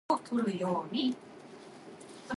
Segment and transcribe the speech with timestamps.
[0.09, 0.57] 使唔使除
[0.97, 1.15] 衫呀？